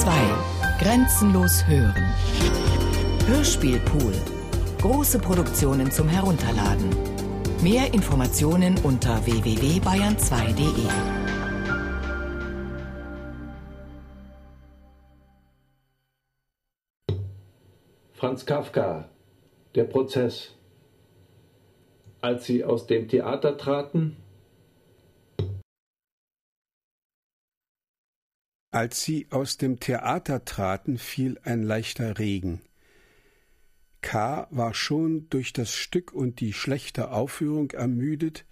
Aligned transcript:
2. 0.00 0.10
Grenzenlos 0.78 1.66
hören. 1.66 2.04
Hörspielpool. 3.26 4.12
Große 4.82 5.18
Produktionen 5.18 5.90
zum 5.90 6.06
Herunterladen. 6.06 6.90
Mehr 7.62 7.94
Informationen 7.94 8.76
unter 8.82 9.24
www.bayern2.de. 9.24 10.86
Franz 18.12 18.44
Kafka, 18.44 19.08
der 19.74 19.84
Prozess. 19.84 20.54
Als 22.20 22.44
sie 22.44 22.64
aus 22.64 22.86
dem 22.86 23.08
Theater 23.08 23.56
traten, 23.56 24.18
Als 28.76 29.02
sie 29.02 29.26
aus 29.30 29.56
dem 29.56 29.80
Theater 29.80 30.44
traten, 30.44 30.98
fiel 30.98 31.40
ein 31.44 31.62
leichter 31.62 32.18
Regen. 32.18 32.60
K. 34.02 34.48
war 34.50 34.74
schon 34.74 35.30
durch 35.30 35.54
das 35.54 35.72
Stück 35.72 36.12
und 36.12 36.40
die 36.40 36.52
schlechte 36.52 37.10
Aufführung 37.10 37.70
ermüdet, 37.70 38.44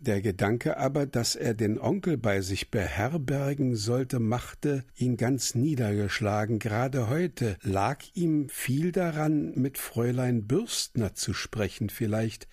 der 0.00 0.22
Gedanke 0.22 0.78
aber, 0.78 1.04
dass 1.04 1.36
er 1.36 1.52
den 1.52 1.78
Onkel 1.78 2.16
bei 2.16 2.40
sich 2.40 2.70
beherbergen 2.70 3.76
sollte, 3.76 4.18
machte 4.18 4.86
ihn 4.96 5.18
ganz 5.18 5.54
niedergeschlagen. 5.54 6.58
Gerade 6.58 7.10
heute 7.10 7.58
lag 7.60 8.02
ihm 8.14 8.48
viel 8.48 8.92
daran, 8.92 9.52
mit 9.56 9.76
Fräulein 9.76 10.46
Bürstner 10.46 11.12
zu 11.12 11.34
sprechen. 11.34 11.90
Vielleicht 11.90 12.48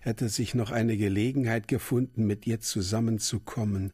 hätte 0.00 0.30
sich 0.30 0.54
noch 0.54 0.70
eine 0.70 0.96
Gelegenheit 0.96 1.68
gefunden, 1.68 2.26
mit 2.26 2.46
ihr 2.46 2.60
zusammenzukommen. 2.60 3.92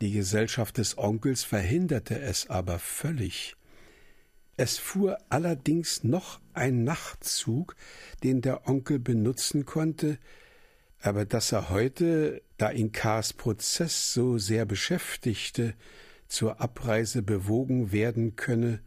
Die 0.00 0.12
Gesellschaft 0.12 0.78
des 0.78 0.96
Onkels 0.96 1.44
verhinderte 1.44 2.18
es 2.18 2.48
aber 2.48 2.78
völlig. 2.78 3.56
Es 4.56 4.78
fuhr 4.78 5.18
allerdings 5.28 6.04
noch 6.04 6.40
ein 6.54 6.84
Nachtzug, 6.84 7.76
den 8.22 8.40
der 8.40 8.66
Onkel 8.66 8.98
benutzen 8.98 9.66
konnte, 9.66 10.18
aber 11.02 11.24
dass 11.24 11.52
er 11.52 11.70
heute, 11.70 12.42
da 12.56 12.70
ihn 12.70 12.92
Kars 12.92 13.32
Prozess 13.32 14.14
so 14.14 14.38
sehr 14.38 14.64
beschäftigte, 14.64 15.74
zur 16.28 16.60
Abreise 16.60 17.22
bewogen 17.22 17.92
werden 17.92 18.36
könne, 18.36 18.80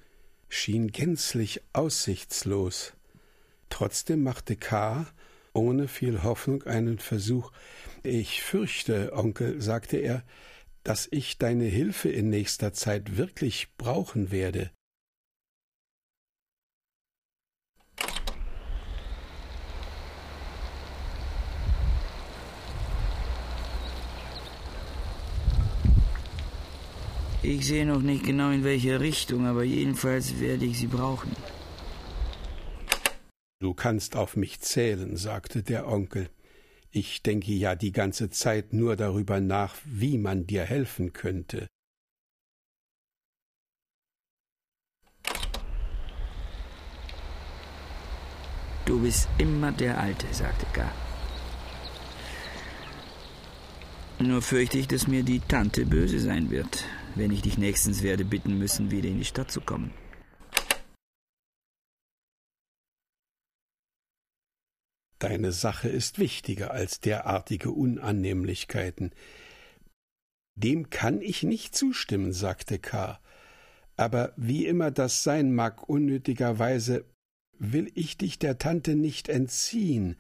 schien 0.50 0.92
gänzlich 0.92 1.61
aussichtslos. 1.73 2.94
Trotzdem 3.70 4.23
machte 4.23 4.55
K. 4.55 5.08
ohne 5.53 5.88
viel 5.88 6.23
Hoffnung 6.23 6.64
einen 6.64 7.00
Versuch. 7.00 7.52
Ich 8.03 8.42
fürchte, 8.42 9.14
Onkel, 9.14 9.61
sagte 9.61 9.98
er, 9.98 10.23
dass 10.84 11.08
ich 11.12 11.38
deine 11.38 11.66
Hilfe 11.66 12.09
in 12.09 12.30
nächster 12.30 12.73
Zeit 12.73 13.17
wirklich 13.17 13.70
brauchen 13.78 14.31
werde. 14.31 14.72
Ich 27.45 27.67
sehe 27.67 27.86
noch 27.86 28.02
nicht 28.02 28.23
genau 28.23 28.52
in 28.52 28.64
welche 28.64 29.02
Richtung, 29.02 29.45
aber 29.45 29.64
jedenfalls 29.64 30.39
werde 30.39 30.64
ich 30.64 30.80
sie 30.80 30.88
brauchen. 30.88 31.36
Du 33.59 33.73
kannst 33.73 34.16
auf 34.16 34.38
mich 34.38 34.61
zählen, 34.61 35.17
sagte 35.17 35.61
der 35.61 35.88
Onkel. 35.88 36.30
Ich 36.95 37.23
denke 37.23 37.52
ja 37.52 37.73
die 37.73 37.91
ganze 37.91 38.30
Zeit 38.30 38.72
nur 38.72 38.95
darüber 38.95 39.39
nach, 39.39 39.77
wie 39.83 40.19
man 40.19 40.45
dir 40.45 40.63
helfen 40.63 41.11
könnte. 41.11 41.66
Du 48.86 49.02
bist 49.02 49.27
immer 49.39 49.71
der 49.71 49.98
Alte, 49.98 50.32
sagte 50.32 50.67
Gar. 50.71 50.92
Nur 54.20 54.43
fürchte 54.43 54.77
ich, 54.77 54.87
dass 54.87 55.08
mir 55.08 55.23
die 55.23 55.39
Tante 55.39 55.87
böse 55.87 56.20
sein 56.20 56.52
wird, 56.52 56.86
wenn 57.15 57.32
ich 57.32 57.42
dich 57.42 57.58
nächstens 57.58 58.03
werde 58.03 58.23
bitten 58.23 58.59
müssen, 58.59 58.92
wieder 58.92 59.09
in 59.09 59.17
die 59.17 59.26
Stadt 59.26 59.49
zu 59.49 59.61
kommen. 59.61 59.89
Deine 65.23 65.54
Sache 65.54 65.88
ist 65.88 66.20
wichtiger 66.20 66.72
als 66.72 67.00
derartige 67.00 67.72
Unannehmlichkeiten. 67.72 69.11
Dem 70.56 70.89
kann 70.89 71.22
ich 71.22 71.44
nicht 71.44 71.78
zustimmen, 71.78 72.34
sagte 72.34 72.78
K. 72.78 73.22
Aber 73.95 74.33
wie 74.36 74.66
immer 74.66 74.92
das 74.92 75.23
sein 75.23 75.56
mag, 75.56 75.88
unnötigerweise 75.88 77.06
will 77.58 77.89
ich 77.95 78.17
dich 78.17 78.38
der 78.38 78.58
Tante 78.58 78.95
nicht 78.98 79.30
entziehen. 79.30 80.17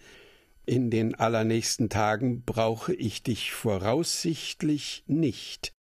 In 0.65 0.89
den 0.89 1.15
allernächsten 1.15 1.89
Tagen 1.89 2.45
brauche 2.45 2.93
ich 2.93 3.23
dich 3.23 3.51
voraussichtlich 3.51 5.03
nicht. 5.05 5.73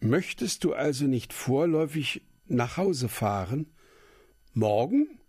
Möchtest 0.00 0.64
du 0.64 0.72
also 0.72 1.04
nicht 1.04 1.32
vorläufig 1.32 2.22
nach 2.46 2.78
Hause 2.78 3.08
fahren? 3.08 3.72
Morgen? 4.54 5.21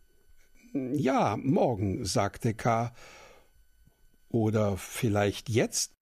Ja, 0.73 1.38
morgen, 1.38 2.03
sagte 2.03 2.56
K. 2.56 2.91
Oder 4.29 4.75
vielleicht 4.75 5.47
jetzt? 5.47 5.94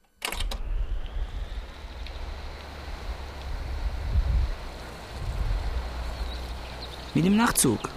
Mit 7.14 7.26
dem 7.26 7.36
Nachtzug. 7.36 7.90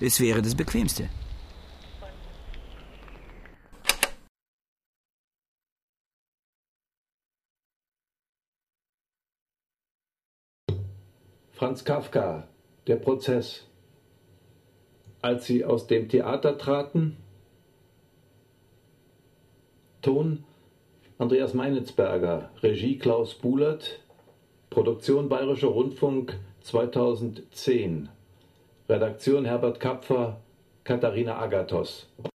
Es 0.00 0.18
wäre 0.18 0.42
das 0.42 0.56
Bequemste. 0.56 1.08
Franz 11.52 11.84
Kafka, 11.84 12.48
der 12.86 12.96
Prozess. 12.96 13.66
Als 15.22 15.46
sie 15.46 15.64
aus 15.64 15.86
dem 15.86 16.08
Theater 16.08 16.56
traten, 16.56 17.16
Ton 20.02 20.44
Andreas 21.18 21.54
Meinitzberger, 21.54 22.50
Regie 22.62 22.98
Klaus 22.98 23.34
Buhlert, 23.34 24.00
Produktion 24.70 25.28
Bayerischer 25.28 25.68
Rundfunk 25.68 26.38
2010, 26.60 28.08
Redaktion 28.88 29.44
Herbert 29.46 29.80
Kapfer, 29.80 30.40
Katharina 30.84 31.38
Agathos. 31.38 32.06